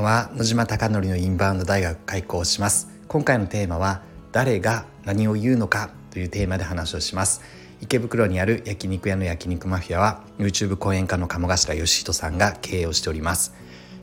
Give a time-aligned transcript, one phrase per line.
[0.00, 0.30] んは。
[0.34, 2.88] 野島貴則のインバウンド大学開校します。
[3.06, 4.02] 今回のテーマは
[4.32, 7.42] 誰が何を言うのかというテーマで話をします。
[7.80, 13.54] 池袋にある焼肉屋の焼肉マフィアは YouTube 講演家の鴨頭義人さんが経営をしております。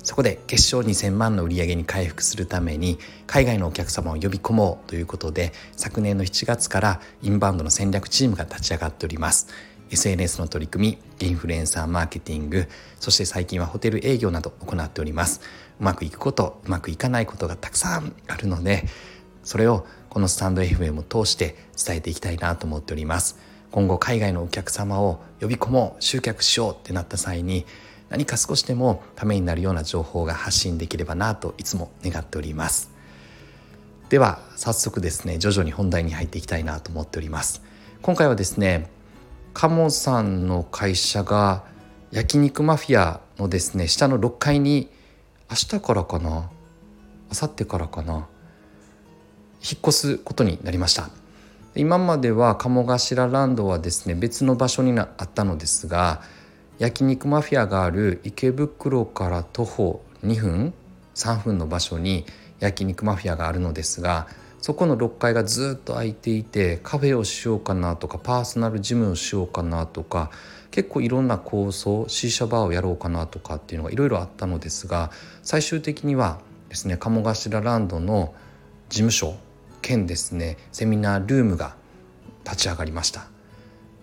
[0.04, 9.48] そこで決勝2000万の売り上げに回復するために海外のお客様を呼び込もうということで昨年の7月からインバウンドの戦略チームが立ち上がっております。
[9.90, 12.68] SNS の取り組みインフルエンサーマーケティング
[13.00, 15.42] そして最近はホテル営業など行っております。
[15.80, 18.86] うまくいくことうまくいかないことがたくさんあるので
[19.44, 23.40] それをこのスタンド FM を通して伝えていきたいなと思っております。
[23.72, 27.66] 今後海外のお客様を呼び込もう集客しようってなった際に
[28.10, 32.92] 何か少しでもためになるような情報が発信できればなといつも願っております。
[34.10, 37.62] では早速ですね徐々に本題に入っていきたいなと思っております。
[38.02, 38.90] 今回はですね
[39.60, 41.64] 鴨さんの会社が
[42.12, 44.88] 焼肉マフィアのですね下の6階に
[45.50, 46.50] 明日からかな明
[47.32, 48.28] 後日からかな引っ
[49.80, 51.10] 越すことになりました。
[51.74, 56.22] 今までは鴨頭ランドはですね別の場所にあったのですが
[56.78, 60.74] 焼肉マフィアがある池袋から徒歩2分
[61.16, 62.28] 3分の場所に
[62.60, 64.28] 焼肉マフィアがあるのですが
[64.62, 70.32] そこの6階がずっと空いていてカフェをしようかなとかパーソナルジムをしようかなとか
[70.72, 75.12] 結構いろんな構想シーシャバーをやろうかなとかっていうのがいろいろあったのですが
[75.44, 78.34] 最終的にはですね鴨頭ランドの
[78.90, 79.36] 事務所
[79.82, 81.76] 兼ですねセミナールームが
[82.44, 83.28] 立ち上がりました。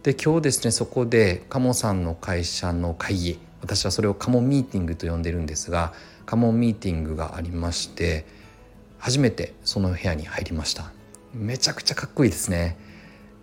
[0.03, 5.95] で今日ですねそこで鴨さんの会社の会議私はそれをカモミーティングと呼んでるんですが
[6.27, 8.27] カモミーティングがありまして
[9.05, 10.91] 初めてその部屋に入りました。
[11.35, 12.79] めちゃくちゃかっこいいですね。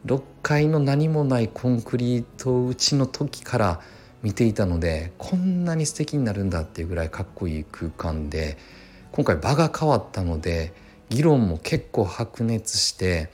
[0.08, 3.80] 6階の何もないコンクリート打ちの時から
[4.24, 8.58] 見ていたのでこんなに素敵になるんだっていうぐらいかっこいい空間で
[9.12, 10.74] 今回場が変わったので
[11.10, 13.30] 議論も結構白熱して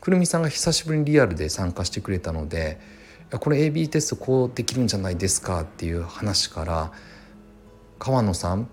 [0.00, 2.80] くるみさんが久しぶりにリアルで参加してくれたので
[3.38, 6.92] これ AB テストこうできるんじゃないですかっていう話から
[7.98, 8.66] 川野さん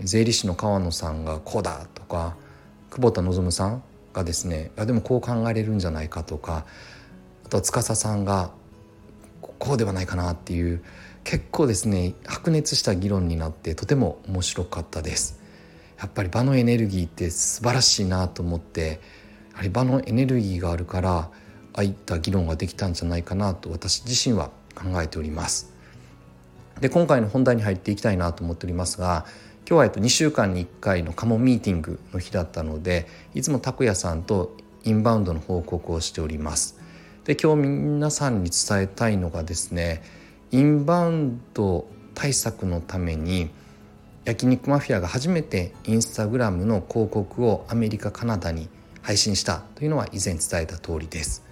[0.00, 2.36] 税理士の川野さんがこうだとか
[2.90, 6.66] 久保田望さんがですねいやでもこう考えれるんじゃないかとか
[7.44, 8.50] あとは司さんが
[9.40, 10.82] こうではないかなっていう
[11.24, 15.38] 結構ですね白熱した議論になってとても面白かったです。
[16.00, 19.00] やっぱり場のエネルギーって素晴らしいなと思って
[19.52, 21.30] やはり場のエネルギーがあるからあ
[21.74, 25.74] あいった議論ができたんじゃないかなと私自身は考えております。
[26.80, 29.26] で今回の本題に入っていきたいなと思っておりますが
[29.70, 36.76] 今日はえっと2週間に1回のカモミーティングの日だったのでいつも拓也さんとインバウンドの報告をしております。
[37.24, 40.02] で今日皆さんに伝えたいのがですね
[40.50, 43.48] インバウンド対策のために
[44.24, 48.68] 焼肉マフィアが初めてインスタグラムの広告をアメリカカナダに
[49.02, 51.44] 配信したというのは以前伝えた通りです。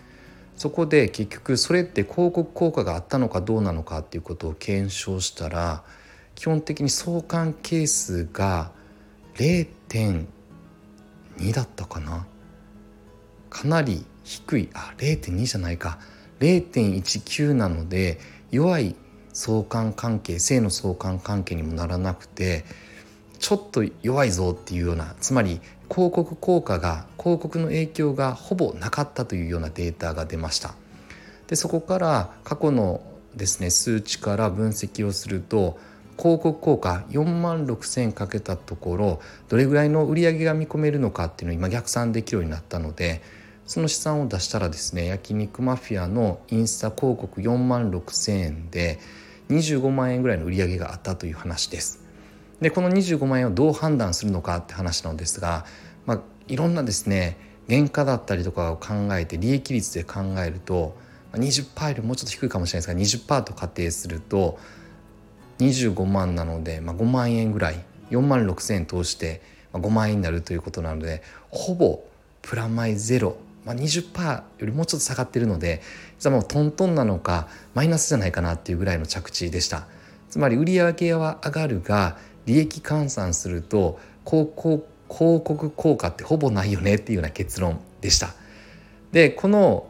[0.56, 5.84] そこで結局それって広告効果があったのかどうなのかっていうことを検証したら
[6.38, 8.70] 基本的に相関係数が
[9.34, 10.24] 0.2
[11.52, 12.28] だったかな。
[13.50, 14.68] かなり低い。
[14.72, 15.98] あ0.2じゃないか。
[16.38, 18.20] 0.19なので
[18.52, 18.94] 弱い
[19.32, 22.64] 相関関係性の相関関係にもならなくて
[23.40, 25.60] ちょっと弱いぞっていうようなつまり
[25.90, 30.74] 広告効果が広告の影響がほぼなかったというようなデータが出ました。
[31.48, 33.00] でそこから過去の
[33.34, 35.80] ですね数値から分析をすると
[36.18, 43.22] 広告効果4万6,000かけたところどれぐらいの売り上げが見込めるのかっていうのを今逆算できるようになったので
[43.66, 48.98] その試算を出したらですね焼肉マフィアのインスタ広告4万6千円で
[49.50, 52.04] 25万円ぐらいの売り上げがあったという話です。
[52.60, 55.64] でこの25万円をどう判断するのかって話なんですが、
[56.06, 57.36] まあ、いろんなですね
[57.68, 60.96] 原価だったりとかを考えて利益率で考えると
[61.34, 64.58] 20%よりもうちょっと低いかもしれないですが20%と仮定すると
[65.58, 67.84] 25万なので、まあ、5万円ぐらい。
[68.10, 69.40] 4万6千円通して
[69.72, 72.02] 5万円になるということなのでほぼ
[72.42, 75.82] プラマイゼロ、まあ20%、よりもうちょっと下がってるので
[76.18, 79.86] 実はもうトントンなのかマイナスじゃないかなっていうぐらいの着地でした。
[80.30, 88.34] つまり売上は上がるが利益換算すると広告広告効果ってほぼないよねっていうような結論でした。
[89.12, 89.86] でこの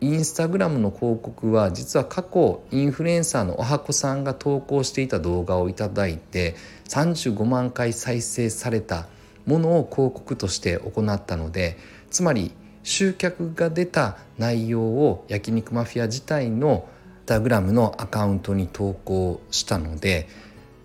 [0.00, 6.54] インスタグラムの広告は実は過去インフルエンサーのおはこさんが投稿していた動画をいただいて
[6.88, 9.06] 35万回再生された
[9.46, 11.76] ものを広告として行ったので
[12.10, 12.52] つまり
[12.82, 20.28] 集客が出た内容を焼肉マフィア自体のインスタグラムのアカウントに投稿したので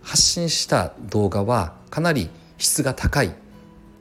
[0.02, 3.34] 発信した動画はかなり質が高い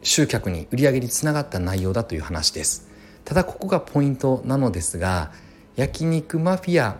[0.02, 2.91] 集客に売り上げにつながった内容だという話です。
[3.24, 5.32] ただここがポイントなのですが
[5.76, 6.96] 焼肉マフィア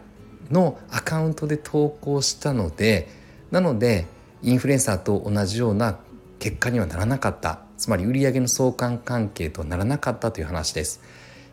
[0.51, 3.09] のアカウントで投稿したので
[3.51, 4.07] なので
[4.43, 5.99] インフルエンサーと同じような
[6.39, 7.61] 結果にはならなかった。
[7.79, 11.01] つまり売上の相関関係とならなかったという話です。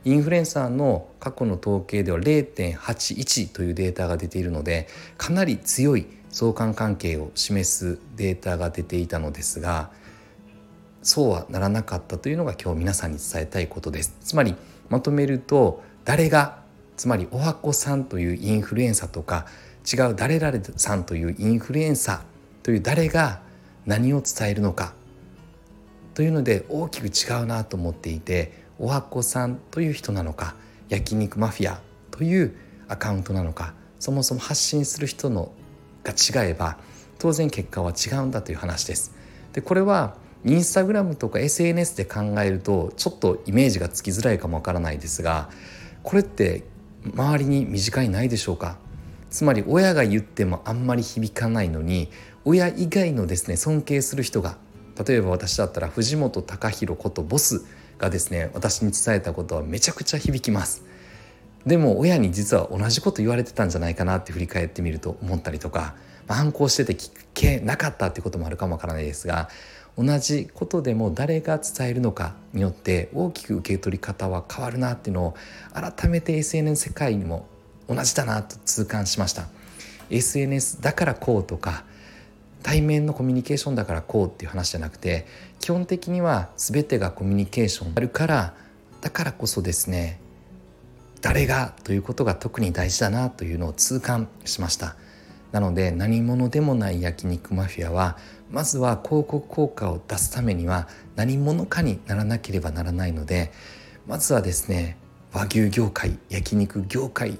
[0.05, 4.87] インフルエンサーの過去の統計では0.81というデータが出ているので
[5.17, 9.91] かなり強い相関関係を示すデータが出ていたのですが
[11.01, 14.55] そうはならなかったというのが今日皆さんに伝えたいことですつまり
[14.89, 16.59] まとめると誰が
[16.97, 19.45] つまりおはこさんというインフルエンサーとか
[19.91, 23.41] 違う誰々さんというインフルエンサーという誰が
[23.85, 24.93] 何を伝えるのか
[26.13, 30.55] というので大きく違うなと思っていておはこさんという人なのか
[30.89, 31.79] 焼肉マフィア
[32.11, 32.55] という
[32.89, 35.51] アカウントなのかそもそも発信する人の
[36.03, 36.77] が違えば
[37.17, 39.13] 当然結果は違うんだという話です。
[39.53, 45.49] でこれはインスタグラムとか SNS で考えるとちょっとイメージがつきづらいかもわからないですが
[46.03, 46.63] これって
[47.13, 48.77] 周りに身近にないでしょうか？
[49.29, 52.09] つまり親が言ってもあんまり響かないのに
[52.45, 54.57] 親以外のですね尊敬する人が
[55.05, 57.65] 例えば私だったら藤本隆弘ことボス
[57.97, 60.83] がですね私に伝えたことはめちゃくちゃ響きます。
[61.65, 65.95] でも親に実は同じこと言われてたんじゃないかなって振り返ってみると思ったりとか、
[66.25, 69.49] 反抗してて聞けなかったってこともあるかもわからないですが
[69.97, 75.35] 同じことでも誰が伝えるのかによって大きく受け取り方は変わるなっていうのを
[75.73, 77.47] 改めて SNS 世界にも
[77.87, 79.47] 同じだなと痛感しました。
[80.09, 81.83] SNS だからこうとか
[82.63, 85.25] 対面のコミュニケーションだからこうっていう話じゃなくて
[85.59, 88.53] 基本的には全てがコミュニケーションあるから
[89.01, 90.19] だからこそですね
[91.21, 94.95] 誰がということが特に大事だなというのを痛感しました。
[95.51, 98.17] なので何者でもない焼肉マフィアは
[98.51, 103.51] まずは広告効果を出すためには何者かにならなければならないので
[104.07, 104.97] まずはですね
[105.33, 107.39] 和牛業界焼肉業界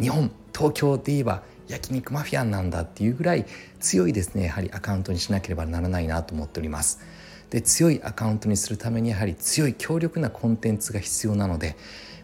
[0.00, 3.46] 日本東京で言えば焼肉マフィアなんだっていうぐらい
[3.80, 7.00] 強いですねやはりアカウントにしなければならないなと思っております。
[7.50, 11.76] で強いアカウントにするためにやはり強い強力なコンテンツが必要なので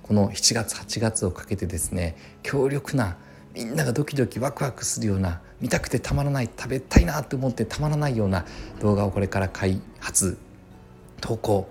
[0.03, 3.19] この7月8月をかけてですね強力な
[3.59, 8.47] みんながドキドキワクワクするような見たくてたまらない食べたいなと思ってたまらないような
[8.79, 10.39] 動画をこれから開発
[11.21, 11.69] 投稿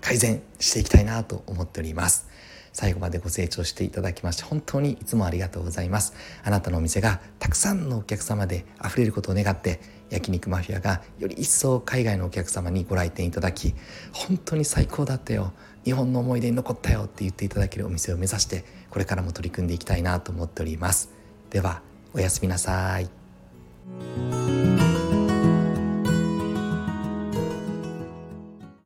[0.00, 2.26] 改善していきたいなと思っております。
[2.72, 6.14] 最後までご清聴していただきまして本当にいつもありがとうございます。
[6.42, 9.78] あなたのお店がたくさんのお客様で溢れることを願って
[10.10, 13.74] 焼肉マフィアがより一層海外のお客様にご来店いただき
[14.12, 15.52] 本当に最高だったよ。
[15.84, 18.64] 日本の思い出に残ったよって言っていただけるお店を目指して
[18.94, 21.10] これからも取り組んでいきたいなと思っております。
[21.50, 21.82] では
[22.12, 24.43] おやすみなさい。